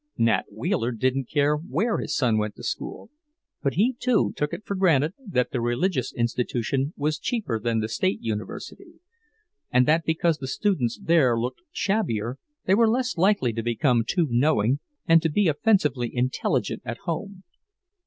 [0.17, 3.11] Nat Wheeler didn't care where his son went to school,
[3.61, 7.87] but he, too, took it for granted that the religious institution was cheaper than the
[7.87, 8.93] State University;
[9.69, 14.25] and that because the students there looked shabbier they were less likely to become too
[14.31, 17.43] knowing, and to be offensively intelligent at home.